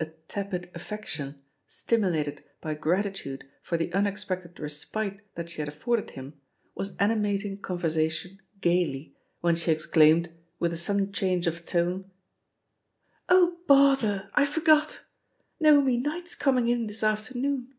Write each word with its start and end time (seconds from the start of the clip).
A 0.00 0.06
tepid 0.06 0.70
affection, 0.74 1.42
stimulated 1.66 2.42
by 2.62 2.72
gratitude 2.72 3.44
for 3.60 3.76
the 3.76 3.92
unexpected 3.92 4.58
respite 4.58 5.20
that 5.34 5.50
she 5.50 5.60
had 5.60 5.68
afforded 5.68 6.12
him, 6.12 6.32
was 6.74 6.96
animating 6.96 7.60
conversation 7.60 8.40
gaily, 8.62 9.14
when 9.42 9.54
she 9.54 9.70
exclaimed, 9.70 10.32
with 10.58 10.72
a 10.72 10.78
sudden 10.78 11.12
change 11.12 11.46
of 11.46 11.66
tone: 11.66 12.10
"Oh, 13.28 13.58
bother 13.66 14.30
I 14.32 14.44
I 14.44 14.46
forgot 14.46 15.00
I 15.60 15.64
Naomi 15.64 15.98
Knight's 15.98 16.34
comb 16.36 16.56
ing 16.56 16.68
in 16.68 16.86
this 16.86 17.02
afternoon. 17.02 17.74